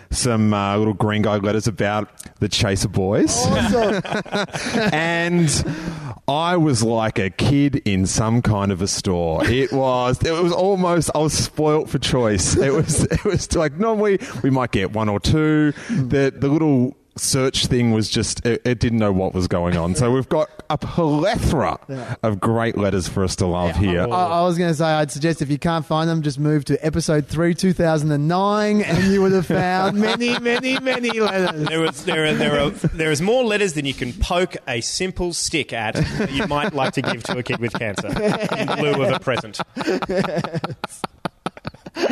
some 0.09 0.55
uh, 0.55 0.79
little 0.79 0.95
green 0.95 1.21
guide 1.21 1.43
letters 1.43 1.67
about 1.67 2.09
the 2.39 2.49
Chaser 2.49 2.89
Boys. 2.89 3.37
Awesome. 3.45 4.01
and 4.93 6.06
I 6.29 6.57
was 6.57 6.83
like 6.83 7.19
a 7.21 7.31
kid 7.31 7.77
in 7.85 8.05
some 8.07 8.43
kind 8.43 8.73
of 8.73 8.83
a 8.83 8.89
store. 8.89 9.45
It 9.45 9.73
was 9.73 10.23
it 10.25 10.33
was 10.33 10.53
almost 10.53 11.11
I 11.15 11.19
was 11.19 11.33
spoilt 11.33 11.89
for 11.89 11.99
choice. 11.99 12.57
It 12.57 12.73
was 12.73 13.05
it 13.11 13.25
was 13.25 13.55
like 13.55 13.75
normally 13.75 14.19
we 14.43 14.51
might 14.51 14.73
get 14.73 14.93
one 14.93 15.09
or 15.09 15.21
two. 15.21 15.73
The 15.89 16.35
the 16.37 16.49
little 16.49 16.97
search 17.17 17.67
thing 17.67 17.93
was 17.93 18.09
just 18.09 18.45
it, 18.45 18.63
it 18.65 18.79
didn't 18.79 18.99
know 18.99 19.13
what 19.13 19.35
was 19.35 19.49
going 19.49 19.77
on. 19.77 19.95
So 19.95 20.11
we've 20.13 20.29
got 20.29 20.51
a 20.69 20.79
plethora 20.79 21.79
of 22.23 22.41
great 22.41 22.77
letters 22.77 23.09
for 23.09 23.25
us 23.25 23.37
to 23.37 23.47
love 23.47 23.77
here. 23.77 24.03
I, 24.03 24.07
I 24.07 24.43
was 24.43 24.59
going 24.59 24.71
to 24.71 24.75
say, 24.75 24.85
I'd 24.85 25.11
suggest 25.11 25.43
if 25.43 25.51
you 25.51 25.59
can't 25.59 25.85
find 25.85 26.09
them, 26.09 26.23
just 26.23 26.39
move 26.39 26.65
to 26.67 26.87
episode 26.87 27.27
3, 27.27 27.55
2009, 27.55 28.83
and 28.83 29.05
you 29.13 29.23
would 29.23 29.33
have 29.33 29.47
found 29.47 29.97
many, 30.01 30.39
many, 30.39 30.79
many 30.81 31.19
letters. 31.21 31.69
There 31.69 31.81
was 31.81 32.05
there 32.05 32.27
are, 32.27 32.35
there 32.35 32.61
are 32.61 32.71
there 32.71 33.11
is 33.11 33.23
more 33.23 33.45
letters 33.45 33.73
than 33.75 33.87
you 33.87 33.95
can 33.95 34.13
poke 34.13 34.57
a 34.69 34.81
simple 34.81 35.33
stick 35.33 35.73
at 35.73 35.95
that 35.95 36.33
you 36.33 36.47
might 36.47 36.75
like 36.75 36.95
to 36.95 37.03
give 37.03 37.23
to 37.25 37.39
a 37.39 37.43
kid 37.43 37.59
with 37.59 37.73
cancer 37.73 38.09
in 38.09 38.69
lieu 38.83 39.03
of 39.03 39.13
a 39.13 39.21
present. 39.21 39.61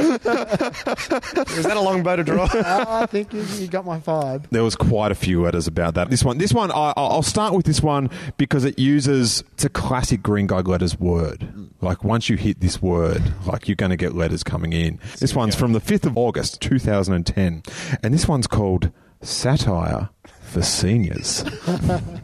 Was 0.09 1.65
that 1.65 1.77
a 1.77 1.81
long 1.81 2.03
bow 2.03 2.17
to 2.17 2.25
draw? 2.25 2.49
Oh, 2.53 2.63
I 3.03 3.07
think 3.07 3.33
you, 3.33 3.43
you 3.59 3.67
got 3.67 3.85
my 3.85 3.99
vibe. 3.99 4.47
There 4.51 4.63
was 4.63 4.77
quite 4.77 5.13
a 5.13 5.15
few 5.15 5.43
letters 5.43 5.67
about 5.67 5.95
that. 5.95 6.11
This 6.11 6.25
one, 6.25 6.39
this 6.39 6.53
one, 6.53 6.71
I, 6.71 6.93
I'll 6.97 7.23
start 7.23 7.55
with 7.55 7.67
this 7.67 7.83
one 7.83 8.11
because 8.37 8.65
it 8.65 8.79
uses 8.79 9.45
it's 9.53 9.65
a 9.65 9.69
classic 9.69 10.23
Green 10.23 10.47
Guide 10.47 10.67
letters 10.67 10.99
word. 10.99 11.49
Like 11.81 12.05
once 12.05 12.29
you 12.29 12.37
hit 12.37 12.61
this 12.61 12.81
word, 12.81 13.23
like 13.47 13.69
you're 13.69 13.77
going 13.77 13.91
to 13.91 13.97
get 13.97 14.15
letters 14.15 14.43
coming 14.43 14.73
in. 14.73 14.99
This 15.19 15.35
one's 15.35 15.55
from 15.55 15.73
the 15.73 15.81
fifth 15.81 16.07
of 16.07 16.17
August, 16.17 16.61
2010, 16.61 17.63
and 18.03 18.15
this 18.15 18.27
one's 18.29 18.47
called 18.47 18.91
satire 19.23 20.11
for 20.43 20.63
seniors. 20.63 21.45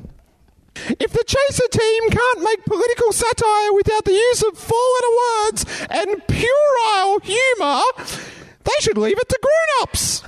If 0.89 1.13
the 1.13 1.25
Chaser 1.25 1.69
team 1.71 2.11
can't 2.11 2.43
make 2.43 2.65
political 2.65 3.13
satire 3.13 3.73
without 3.75 4.05
the 4.05 4.13
use 4.13 4.43
of 4.43 4.59
four-letter 4.59 5.15
words 5.23 5.67
and 5.91 6.27
puerile 6.27 7.21
humour, 7.21 7.83
they 8.65 8.79
should 8.81 8.99
leave 8.99 9.19
it 9.19 9.29
to 9.29 9.39
grown-ups. 9.43 10.23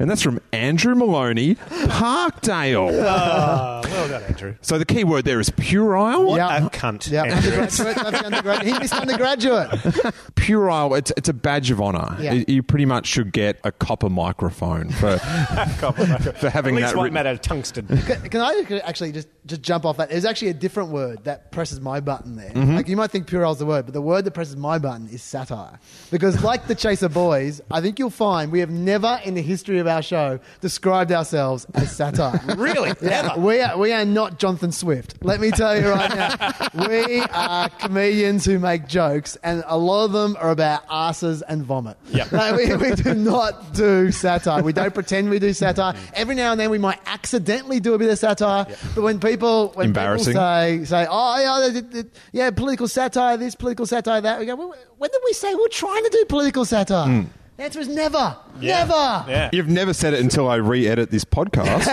And 0.00 0.10
that's 0.10 0.22
from 0.22 0.40
Andrew 0.52 0.94
Maloney, 0.96 1.54
Parkdale. 1.54 2.86
well 2.90 3.82
done, 4.08 4.22
Andrew. 4.24 4.54
So 4.62 4.78
the 4.78 4.84
key 4.86 5.04
word 5.04 5.24
there 5.26 5.38
is 5.40 5.50
puerile. 5.50 6.24
What 6.24 6.36
Yeah. 6.38 6.66
a 6.66 6.70
cunt. 6.70 7.10
Yeah, 7.10 7.24
Andrew. 7.24 7.36
undergraduate, 7.52 7.96
that's 7.96 8.22
undergraduate. 8.24 8.66
He 8.66 8.78
missed 8.78 8.94
undergraduate. 8.94 10.14
Puerile, 10.36 10.94
it's, 10.94 11.12
it's 11.18 11.28
a 11.28 11.34
badge 11.34 11.70
of 11.70 11.80
honour. 11.80 12.16
Yeah. 12.20 12.32
You- 12.32 12.44
You 12.48 12.62
pretty 12.62 12.86
much 12.86 13.06
should 13.06 13.30
get 13.32 13.60
a 13.62 13.70
copper 13.72 14.08
microphone 14.08 14.88
for, 14.90 15.18
for 15.18 16.50
having 16.50 16.76
At 16.76 16.80
least 16.82 16.88
that 16.92 16.96
one 16.96 17.04
written. 17.04 17.14
Made 17.14 17.26
out 17.26 17.34
of 17.34 17.40
tungsten. 17.42 17.86
Can, 17.86 18.22
can 18.28 18.40
I 18.40 18.80
actually 18.84 19.12
just, 19.12 19.28
just 19.46 19.62
jump 19.62 19.84
off 19.84 19.98
that? 19.98 20.08
There's 20.10 20.24
actually 20.24 20.48
a 20.48 20.54
different 20.54 20.90
word 20.90 21.24
that 21.24 21.52
presses 21.52 21.80
my 21.80 22.00
button 22.00 22.36
there. 22.36 22.50
Mm-hmm. 22.50 22.76
Like 22.76 22.88
you 22.88 22.96
might 22.96 23.10
think 23.10 23.26
puerile's 23.26 23.58
the 23.58 23.66
word, 23.66 23.84
but 23.84 23.92
the 23.94 24.00
word 24.02 24.24
that 24.24 24.30
presses 24.32 24.56
my 24.56 24.78
button 24.78 25.08
is 25.08 25.22
satire. 25.22 25.78
Because 26.10 26.42
like 26.42 26.66
the 26.66 26.74
Chaser 26.74 27.08
Boys, 27.10 27.60
I 27.70 27.80
think 27.82 27.98
you'll 27.98 28.10
find 28.10 28.50
we 28.50 28.60
have 28.60 28.70
never 28.70 29.20
in 29.24 29.34
the 29.34 29.42
history 29.42 29.78
of 29.78 29.86
our 29.90 30.00
show 30.02 30.40
described 30.62 31.12
ourselves 31.12 31.66
as 31.74 31.94
satire. 31.94 32.40
Really? 32.56 32.92
Yeah, 33.02 33.22
Never? 33.22 33.40
we 33.40 33.60
are 33.60 33.76
we 33.76 33.92
are 33.92 34.04
not 34.04 34.38
Jonathan 34.38 34.72
Swift. 34.72 35.16
Let 35.22 35.40
me 35.40 35.50
tell 35.50 35.78
you 35.78 35.88
right 35.88 36.14
now, 36.14 36.52
we 36.88 37.20
are 37.20 37.68
comedians 37.68 38.44
who 38.44 38.58
make 38.58 38.86
jokes, 38.86 39.36
and 39.42 39.62
a 39.66 39.76
lot 39.76 40.04
of 40.06 40.12
them 40.12 40.36
are 40.40 40.50
about 40.50 40.82
asses 40.90 41.42
and 41.42 41.62
vomit. 41.64 41.96
Yep. 42.12 42.32
Like, 42.40 42.56
we, 42.56 42.74
we 42.76 42.90
do 42.94 43.14
not 43.14 43.74
do 43.74 44.10
satire. 44.12 44.62
We 44.62 44.72
don't 44.72 44.94
pretend 44.94 45.28
we 45.30 45.38
do 45.38 45.52
satire. 45.52 45.92
Mm. 45.94 46.10
Every 46.14 46.34
now 46.34 46.52
and 46.52 46.60
then 46.60 46.70
we 46.70 46.78
might 46.78 46.98
accidentally 47.06 47.80
do 47.80 47.94
a 47.94 47.98
bit 47.98 48.08
of 48.08 48.18
satire, 48.18 48.66
but 48.94 49.02
when 49.02 49.18
people 49.20 49.68
when 49.74 49.88
people 49.90 50.02
Embarrassing. 50.02 50.34
say 50.34 50.84
say 50.84 51.06
oh 51.10 51.38
yeah 51.40 51.66
they 51.68 51.80
did- 51.80 51.90
did- 51.90 52.10
yeah 52.32 52.50
political 52.50 52.88
satire 52.88 53.36
this 53.36 53.54
political 53.54 53.86
satire 53.86 54.20
that 54.20 54.38
we 54.38 54.46
go 54.46 54.54
well, 54.56 54.74
when 54.98 55.10
did 55.10 55.20
we 55.24 55.32
say 55.32 55.54
we're 55.54 55.68
trying 55.68 56.04
to 56.04 56.10
do 56.10 56.24
political 56.28 56.64
satire? 56.64 57.08
Mm. 57.08 57.26
The 57.60 57.66
answer 57.66 57.80
is 57.80 57.88
never. 57.88 58.38
Yeah. 58.58 58.78
Never. 58.78 59.30
Yeah. 59.30 59.50
You've 59.52 59.68
never 59.68 59.92
said 59.92 60.14
it 60.14 60.20
until 60.20 60.48
I 60.48 60.54
re-edit 60.54 61.10
this 61.10 61.26
podcast. 61.26 61.84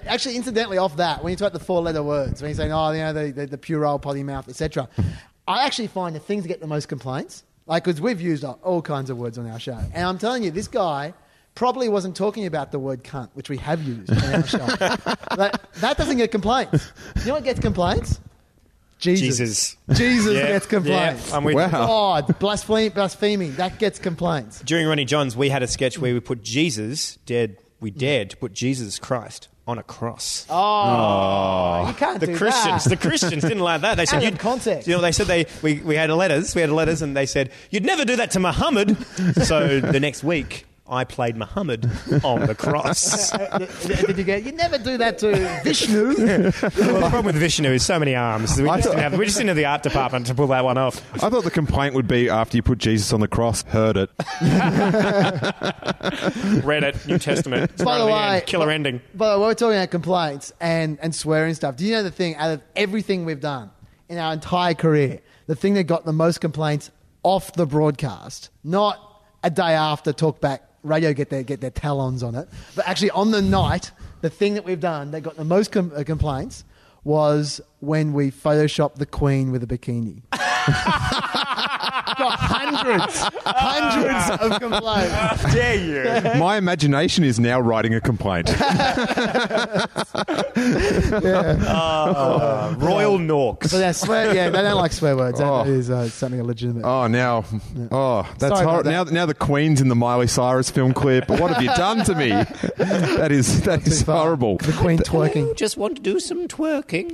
Actually, 0.06 0.36
incidentally, 0.36 0.78
off 0.78 0.96
that, 0.96 1.22
when 1.22 1.32
you 1.32 1.36
talk 1.36 1.48
about 1.48 1.58
the 1.58 1.66
four-letter 1.66 2.02
words, 2.02 2.40
when 2.40 2.48
you're 2.48 2.56
saying, 2.56 2.72
oh, 2.72 2.92
you 2.92 3.00
know, 3.00 3.12
the, 3.12 3.30
the, 3.30 3.46
the 3.46 3.58
puerile, 3.58 3.98
potty 3.98 4.22
mouth, 4.22 4.48
etc., 4.48 4.88
I 5.46 5.66
actually 5.66 5.88
find 5.88 6.16
the 6.16 6.18
things 6.18 6.44
that 6.44 6.48
get 6.48 6.62
the 6.62 6.66
most 6.66 6.88
complaints, 6.88 7.44
like, 7.66 7.84
because 7.84 8.00
we've 8.00 8.22
used 8.22 8.42
all 8.42 8.80
kinds 8.80 9.10
of 9.10 9.18
words 9.18 9.36
on 9.36 9.46
our 9.46 9.60
show. 9.60 9.78
And 9.92 10.06
I'm 10.06 10.16
telling 10.16 10.42
you, 10.42 10.50
this 10.50 10.66
guy 10.66 11.12
probably 11.54 11.90
wasn't 11.90 12.16
talking 12.16 12.46
about 12.46 12.72
the 12.72 12.78
word 12.78 13.04
cunt, 13.04 13.28
which 13.34 13.50
we 13.50 13.58
have 13.58 13.82
used 13.82 14.10
on 14.10 14.34
our 14.34 14.46
show. 14.46 14.66
but 15.36 15.62
that 15.74 15.98
doesn't 15.98 16.16
get 16.16 16.30
complaints. 16.30 16.90
You 17.16 17.26
know 17.26 17.34
what 17.34 17.44
gets 17.44 17.60
complaints? 17.60 18.18
Jesus. 18.98 19.36
Jesus. 19.38 19.76
Jesus 19.98 20.34
Yeah. 20.34 20.46
gets 20.48 20.66
complaints. 20.66 21.28
Yeah, 21.30 21.36
I'm 21.36 21.44
with 21.44 21.52
you. 21.54 21.58
Wow. 21.60 21.70
God, 22.22 22.38
blasphemy, 22.38 22.88
blaspheming, 22.88 23.54
that 23.56 23.78
gets 23.78 23.98
complaints. 23.98 24.60
During 24.64 24.86
Ronnie 24.86 25.04
Johns, 25.04 25.36
we 25.36 25.48
had 25.50 25.62
a 25.62 25.66
sketch 25.66 25.98
where 25.98 26.14
we 26.14 26.20
put 26.20 26.42
Jesus, 26.42 27.18
dead. 27.26 27.58
we 27.80 27.90
dared 27.90 28.30
to 28.30 28.36
put 28.36 28.52
Jesus 28.54 28.98
Christ 28.98 29.48
on 29.68 29.78
a 29.78 29.82
cross. 29.82 30.46
Oh, 30.48 30.54
oh. 30.56 31.88
you 31.88 31.94
can't 31.94 32.20
the 32.20 32.26
do 32.28 32.36
Christians, 32.36 32.84
that. 32.84 32.90
the 32.90 32.96
Christians 32.96 33.42
didn't 33.42 33.60
like 33.60 33.80
that. 33.82 33.96
They 33.96 34.06
said, 34.06 34.18
Out 34.18 34.22
of 34.22 34.30
"You'd-" 34.30 34.38
context. 34.38 34.88
You 34.88 34.94
know, 34.94 35.00
they 35.00 35.12
said 35.12 35.26
they 35.26 35.46
we, 35.62 35.80
we 35.80 35.94
had 35.96 36.08
letters, 36.10 36.54
we 36.54 36.60
had 36.60 36.70
letters, 36.70 37.02
and 37.02 37.16
they 37.16 37.26
said 37.26 37.50
you'd 37.70 37.84
never 37.84 38.04
do 38.04 38.16
that 38.16 38.30
to 38.32 38.40
Muhammad. 38.40 38.96
so 39.44 39.80
the 39.80 39.98
next 40.00 40.22
week, 40.24 40.66
I 40.88 41.04
played 41.04 41.36
Muhammad 41.36 41.90
on 42.24 42.46
the 42.46 42.54
cross. 42.54 43.32
Uh, 43.46 43.58
did 43.58 44.06
did 44.06 44.18
you 44.18 44.24
get? 44.24 44.42
You 44.44 44.52
never 44.52 44.78
do 44.78 44.96
that 44.98 45.18
to 45.18 45.30
Vishnu. 45.64 46.06
well, 46.06 46.50
the 46.50 46.98
problem 47.08 47.26
with 47.26 47.36
Vishnu 47.36 47.68
is 47.70 47.84
so 47.84 47.98
many 47.98 48.14
arms. 48.14 48.60
We 48.60 48.68
I 48.68 48.76
just, 48.76 48.88
thought- 48.88 48.98
have, 48.98 49.18
we 49.18 49.24
just 49.24 49.36
didn't 49.36 49.48
have 49.48 49.56
the 49.56 49.64
art 49.66 49.82
department 49.82 50.26
to 50.26 50.34
pull 50.34 50.46
that 50.48 50.64
one 50.64 50.78
off. 50.78 51.02
I 51.22 51.28
thought 51.28 51.44
the 51.44 51.50
complaint 51.50 51.94
would 51.94 52.06
be 52.08 52.28
after 52.28 52.56
you 52.56 52.62
put 52.62 52.78
Jesus 52.78 53.12
on 53.12 53.20
the 53.20 53.28
cross, 53.28 53.62
heard 53.64 53.96
it. 53.96 54.10
Read 56.64 56.82
it, 56.84 57.06
New 57.06 57.18
Testament. 57.18 57.70
It's 57.72 57.82
By 57.84 57.98
the 57.98 58.06
way, 58.06 58.36
end. 58.38 58.46
killer 58.46 58.70
ending. 58.70 59.00
But 59.14 59.40
we're 59.40 59.54
talking 59.54 59.76
about 59.76 59.90
complaints 59.90 60.52
and, 60.60 60.98
and 61.00 61.14
swearing 61.14 61.54
stuff. 61.54 61.76
Do 61.76 61.84
you 61.84 61.92
know 61.92 62.02
the 62.02 62.10
thing, 62.10 62.36
out 62.36 62.50
of 62.52 62.62
everything 62.74 63.24
we've 63.24 63.40
done 63.40 63.70
in 64.08 64.18
our 64.18 64.32
entire 64.32 64.74
career, 64.74 65.20
the 65.46 65.56
thing 65.56 65.74
that 65.74 65.84
got 65.84 66.04
the 66.04 66.12
most 66.12 66.40
complaints 66.40 66.90
off 67.22 67.52
the 67.52 67.66
broadcast, 67.66 68.50
not 68.64 69.22
a 69.42 69.50
day 69.50 69.74
after 69.74 70.12
talkback 70.12 70.60
radio 70.86 71.12
get 71.12 71.30
their, 71.30 71.42
get 71.42 71.60
their 71.60 71.70
talons 71.70 72.22
on 72.22 72.34
it, 72.34 72.48
but 72.74 72.86
actually 72.88 73.10
on 73.10 73.30
the 73.30 73.42
night, 73.42 73.90
the 74.20 74.30
thing 74.30 74.54
that 74.54 74.64
we've 74.64 74.80
done 74.80 75.10
that 75.10 75.20
got 75.22 75.36
the 75.36 75.44
most 75.44 75.72
com- 75.72 75.92
uh, 75.94 76.02
complaints 76.04 76.64
was 77.04 77.60
when 77.80 78.12
we 78.12 78.30
photoshopped 78.30 78.96
the 78.96 79.06
Queen 79.06 79.52
with 79.52 79.62
a 79.62 79.66
bikini. 79.66 80.22
got 82.18 82.38
hundreds, 82.38 83.18
hundreds 83.44 84.30
of 84.42 84.60
complaints. 84.60 85.54
Dare 85.54 85.74
you? 86.34 86.38
My 86.40 86.56
imagination 86.56 87.24
is 87.24 87.38
now 87.40 87.60
writing 87.60 87.94
a 87.94 88.00
complaint. 88.00 88.48
Royal 92.78 93.18
Norks. 93.18 93.70
But 93.72 93.78
they 93.78 93.92
swear, 93.92 94.34
yeah, 94.34 94.50
they 94.50 94.62
don't 94.62 94.76
like 94.76 94.92
swear 94.92 95.16
words. 95.16 95.40
Oh. 95.40 95.64
is 95.64 95.90
uh, 95.90 96.08
something 96.08 96.40
illegitimate. 96.40 96.84
Oh, 96.84 97.06
now, 97.06 97.44
oh, 97.90 98.22
that's 98.38 98.40
Sorry 98.40 98.62
about 98.62 98.70
horrible. 98.70 98.82
that. 98.90 98.90
Now, 98.90 99.04
now 99.04 99.26
the 99.26 99.34
Queen's 99.34 99.80
in 99.80 99.88
the 99.88 99.94
Miley 99.96 100.26
Cyrus 100.26 100.70
film 100.70 100.92
clip. 100.92 101.28
What 101.28 101.50
have 101.52 101.62
you 101.62 101.68
done 101.74 102.04
to 102.04 102.14
me? 102.14 102.30
That 103.16 103.32
is 103.32 103.62
that 103.62 103.86
is 103.86 104.02
far. 104.02 104.18
horrible. 104.22 104.58
The 104.58 104.72
Queen 104.72 104.98
twerking. 104.98 105.56
Just 105.56 105.76
want 105.76 105.96
to 105.96 106.02
do 106.02 106.20
some 106.20 106.46
twerking. 106.48 107.10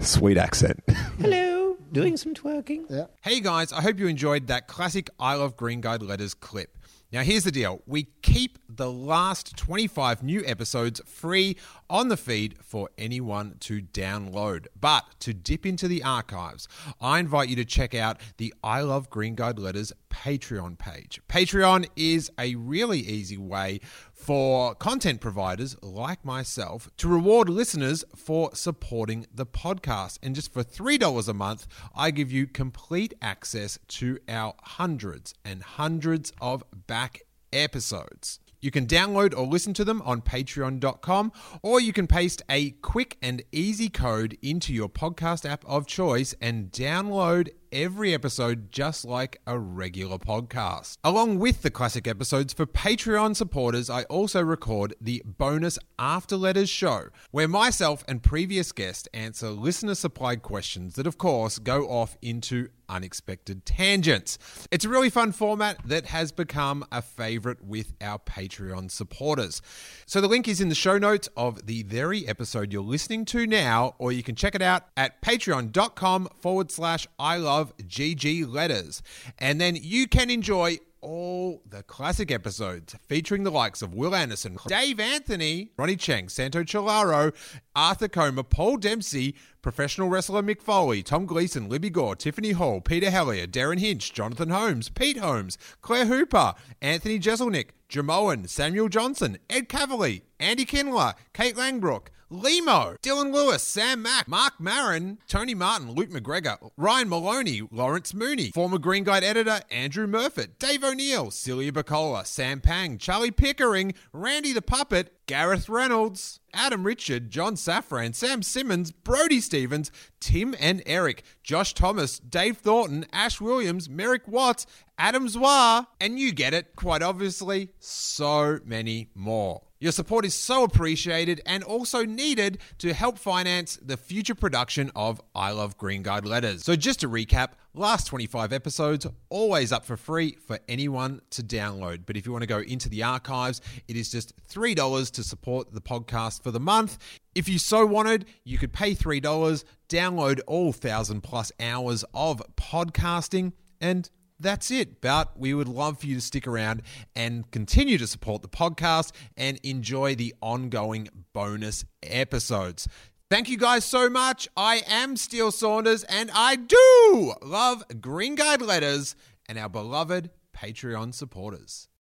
Sweet 0.00 0.36
accent. 0.38 0.82
Hello, 1.20 1.65
doing 1.92 2.16
some 2.16 2.34
twerking. 2.34 2.84
Yeah. 2.88 3.06
Hey 3.22 3.40
guys, 3.40 3.72
I 3.72 3.80
hope 3.80 3.98
you 3.98 4.06
enjoyed 4.06 4.46
that 4.48 4.66
classic 4.66 5.10
I 5.18 5.34
Love 5.34 5.56
Green 5.56 5.80
Guide 5.80 6.02
Letters 6.02 6.34
clip. 6.34 6.76
Now, 7.12 7.22
here's 7.22 7.44
the 7.44 7.52
deal 7.52 7.82
we 7.86 8.08
keep 8.22 8.58
the 8.68 8.90
last 8.90 9.56
25 9.56 10.24
new 10.24 10.42
episodes 10.44 11.00
free 11.06 11.56
on 11.88 12.08
the 12.08 12.16
feed 12.16 12.56
for 12.62 12.90
anyone 12.98 13.56
to 13.60 13.80
download. 13.80 14.66
But 14.78 15.04
to 15.20 15.32
dip 15.32 15.64
into 15.64 15.86
the 15.86 16.02
archives, 16.02 16.66
I 17.00 17.20
invite 17.20 17.48
you 17.48 17.56
to 17.56 17.64
check 17.64 17.94
out 17.94 18.20
the 18.38 18.52
I 18.62 18.80
Love 18.80 19.08
Green 19.08 19.36
Guide 19.36 19.58
Letters 19.58 19.92
Patreon 20.10 20.78
page. 20.78 21.20
Patreon 21.28 21.88
is 21.94 22.30
a 22.38 22.56
really 22.56 22.98
easy 22.98 23.36
way 23.36 23.80
for 24.16 24.74
content 24.74 25.20
providers 25.20 25.76
like 25.82 26.24
myself 26.24 26.90
to 26.96 27.06
reward 27.06 27.48
listeners 27.48 28.02
for 28.16 28.50
supporting 28.54 29.26
the 29.32 29.46
podcast. 29.46 30.18
And 30.22 30.34
just 30.34 30.52
for 30.52 30.64
$3 30.64 31.28
a 31.28 31.34
month, 31.34 31.68
I 31.94 32.10
give 32.10 32.32
you 32.32 32.46
complete 32.46 33.14
access 33.20 33.78
to 33.88 34.18
our 34.28 34.54
hundreds 34.62 35.34
and 35.44 35.62
hundreds 35.62 36.32
of 36.40 36.64
back 36.86 37.22
episodes. 37.52 38.40
You 38.58 38.70
can 38.70 38.86
download 38.86 39.36
or 39.36 39.46
listen 39.46 39.74
to 39.74 39.84
them 39.84 40.02
on 40.02 40.22
patreon.com, 40.22 41.32
or 41.62 41.78
you 41.78 41.92
can 41.92 42.06
paste 42.06 42.42
a 42.48 42.70
quick 42.70 43.18
and 43.22 43.42
easy 43.52 43.88
code 43.88 44.38
into 44.42 44.72
your 44.72 44.88
podcast 44.88 45.48
app 45.48 45.64
of 45.66 45.86
choice 45.86 46.34
and 46.40 46.72
download 46.72 47.50
every 47.76 48.14
episode 48.14 48.72
just 48.72 49.04
like 49.04 49.38
a 49.46 49.58
regular 49.58 50.16
podcast. 50.16 50.96
Along 51.04 51.38
with 51.38 51.60
the 51.60 51.70
classic 51.70 52.08
episodes 52.08 52.54
for 52.54 52.64
Patreon 52.64 53.36
supporters, 53.36 53.90
I 53.90 54.04
also 54.04 54.42
record 54.42 54.94
the 54.98 55.22
bonus 55.26 55.78
After 55.98 56.38
Letters 56.38 56.70
show, 56.70 57.08
where 57.32 57.46
myself 57.46 58.02
and 58.08 58.22
previous 58.22 58.72
guests 58.72 59.08
answer 59.12 59.50
listener 59.50 59.94
supplied 59.94 60.40
questions 60.40 60.94
that, 60.94 61.06
of 61.06 61.18
course, 61.18 61.58
go 61.58 61.86
off 61.86 62.16
into 62.22 62.68
unexpected 62.88 63.64
tangents. 63.64 64.38
It's 64.70 64.84
a 64.84 64.88
really 64.88 65.10
fun 65.10 65.32
format 65.32 65.78
that 65.86 66.06
has 66.06 66.32
become 66.32 66.84
a 66.90 67.02
favorite 67.02 67.64
with 67.64 67.92
our 68.00 68.18
Patreon 68.18 68.90
supporters. 68.90 69.62
So 70.06 70.20
the 70.20 70.28
link 70.28 70.48
is 70.48 70.60
in 70.60 70.68
the 70.68 70.74
show 70.74 70.98
notes 70.98 71.28
of 71.36 71.66
the 71.66 71.82
very 71.84 72.26
episode 72.28 72.72
you're 72.72 72.82
listening 72.82 73.24
to 73.26 73.46
now, 73.46 73.94
or 73.98 74.12
you 74.12 74.22
can 74.22 74.34
check 74.34 74.54
it 74.54 74.62
out 74.62 74.84
at 74.96 75.22
patreon.com 75.22 76.28
forward 76.40 76.70
slash 76.70 77.06
I 77.18 77.36
love 77.36 77.76
GG 77.78 78.52
letters. 78.52 79.02
And 79.38 79.60
then 79.60 79.76
you 79.76 80.06
can 80.06 80.30
enjoy 80.30 80.78
all 81.06 81.62
the 81.68 81.84
classic 81.84 82.32
episodes 82.32 82.96
featuring 83.06 83.44
the 83.44 83.50
likes 83.50 83.80
of 83.80 83.94
Will 83.94 84.14
Anderson, 84.14 84.56
Dave 84.66 84.98
Anthony, 84.98 85.70
Ronnie 85.78 85.96
Chieng, 85.96 86.28
Santo 86.28 86.64
Cilauro, 86.64 87.32
Arthur 87.76 88.08
Coma, 88.08 88.42
Paul 88.42 88.76
Dempsey, 88.78 89.36
professional 89.62 90.08
wrestler 90.08 90.42
Mick 90.42 90.60
Foley, 90.60 91.02
Tom 91.02 91.26
Gleeson, 91.26 91.68
Libby 91.68 91.90
Gore, 91.90 92.16
Tiffany 92.16 92.52
Hall, 92.52 92.80
Peter 92.80 93.10
Hellier, 93.10 93.46
Derryn 93.46 93.78
Hinch, 93.78 94.12
Jonathan 94.12 94.50
Holmes, 94.50 94.88
Pete 94.88 95.18
Holmes, 95.18 95.58
Claire 95.82 96.06
Hooper, 96.06 96.54
Anthony 96.80 97.18
Jeselnik, 97.18 97.70
Jimoein, 97.88 98.48
Samuel 98.48 98.88
Johnson, 98.88 99.38
Ed 99.48 99.68
Kavalee, 99.68 100.22
Andy 100.38 100.64
Kindler, 100.64 101.14
Kate 101.32 101.56
Langbroek, 101.56 102.08
Lehmo, 102.30 102.96
Dylan 103.02 103.32
Lewis, 103.32 103.62
Sam 103.62 104.02
Mack, 104.02 104.26
Marc 104.26 104.58
Maron, 104.58 105.18
Tony 105.28 105.54
Martin, 105.54 105.92
Luke 105.92 106.10
McGregor, 106.10 106.58
Ryan 106.76 107.08
Maloney, 107.08 107.62
Lawrence 107.70 108.12
Mooney, 108.12 108.50
former 108.50 108.78
Green 108.78 109.04
Guide 109.04 109.22
editor 109.22 109.60
Andrew 109.70 110.08
Murfett, 110.08 110.58
Dave 110.58 110.82
O'Neill, 110.82 111.30
Celia 111.30 111.72
Pacquola, 111.72 112.26
Sam 112.26 112.60
Pang, 112.60 112.98
Charlie 112.98 113.30
Pickering, 113.30 113.94
Randy 114.12 114.52
the 114.52 114.60
Puppet, 114.60 115.15
Gareth 115.26 115.68
Reynolds, 115.68 116.38
Adam 116.54 116.84
Richard, 116.84 117.30
John 117.30 117.56
Safran, 117.56 118.14
Sam 118.14 118.42
Simmons, 118.42 118.92
Brody 118.92 119.40
Stevens, 119.40 119.90
Tim 120.20 120.54
and 120.60 120.84
Eric, 120.86 121.24
Josh 121.42 121.74
Thomas, 121.74 122.20
Dave 122.20 122.58
Thornton, 122.58 123.06
Ash 123.12 123.40
Williams, 123.40 123.90
Merrick 123.90 124.28
Watts, 124.28 124.66
Adam 124.98 125.28
Zwar, 125.28 125.88
and 126.00 126.20
you 126.20 126.30
get 126.32 126.54
it, 126.54 126.76
quite 126.76 127.02
obviously, 127.02 127.70
so 127.80 128.60
many 128.64 129.10
more. 129.16 129.62
Your 129.78 129.92
support 129.92 130.24
is 130.24 130.32
so 130.32 130.64
appreciated 130.64 131.42
and 131.44 131.62
also 131.62 132.06
needed 132.06 132.58
to 132.78 132.94
help 132.94 133.18
finance 133.18 133.76
the 133.76 133.98
future 133.98 134.34
production 134.34 134.90
of 134.96 135.20
I 135.34 135.50
Love 135.50 135.76
Green 135.76 136.02
Guide 136.02 136.24
Letters. 136.24 136.64
So, 136.64 136.76
just 136.76 137.00
to 137.00 137.10
recap, 137.10 137.50
last 137.74 138.06
25 138.06 138.54
episodes 138.54 139.06
always 139.28 139.72
up 139.72 139.84
for 139.84 139.98
free 139.98 140.38
for 140.46 140.58
anyone 140.66 141.20
to 141.30 141.42
download. 141.42 142.06
But 142.06 142.16
if 142.16 142.24
you 142.24 142.32
want 142.32 142.40
to 142.40 142.46
go 142.46 142.60
into 142.60 142.88
the 142.88 143.02
archives, 143.02 143.60
it 143.86 143.96
is 143.96 144.10
just 144.10 144.32
$3 144.48 145.10
to 145.10 145.22
support 145.22 145.74
the 145.74 145.82
podcast 145.82 146.42
for 146.42 146.50
the 146.50 146.60
month. 146.60 146.96
If 147.34 147.46
you 147.46 147.58
so 147.58 147.84
wanted, 147.84 148.24
you 148.44 148.56
could 148.56 148.72
pay 148.72 148.94
$3, 148.94 149.64
download 149.90 150.40
all 150.46 150.66
1,000 150.66 151.20
plus 151.20 151.52
hours 151.60 152.02
of 152.14 152.42
podcasting, 152.56 153.52
and 153.78 154.08
that's 154.40 154.70
it. 154.70 155.00
But 155.00 155.38
we 155.38 155.54
would 155.54 155.68
love 155.68 156.00
for 156.00 156.06
you 156.06 156.14
to 156.14 156.20
stick 156.20 156.46
around 156.46 156.82
and 157.14 157.50
continue 157.50 157.98
to 157.98 158.06
support 158.06 158.42
the 158.42 158.48
podcast 158.48 159.12
and 159.36 159.58
enjoy 159.62 160.14
the 160.14 160.34
ongoing 160.40 161.08
bonus 161.32 161.84
episodes. 162.02 162.88
Thank 163.28 163.48
you 163.48 163.58
guys 163.58 163.84
so 163.84 164.08
much. 164.08 164.48
I 164.56 164.82
am 164.86 165.16
Steele 165.16 165.50
Saunders 165.50 166.04
and 166.04 166.30
I 166.32 166.56
do 166.56 167.34
love 167.42 167.82
Green 168.00 168.36
Guide 168.36 168.62
Letters 168.62 169.16
and 169.48 169.58
our 169.58 169.68
beloved 169.68 170.30
Patreon 170.56 171.12
supporters. 171.12 171.88